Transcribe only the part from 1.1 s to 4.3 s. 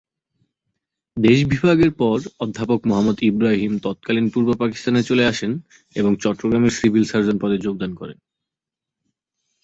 দেশ বিভাগের পর অধ্যাপক মোহাম্মদ ইব্রাহিম তৎকালীন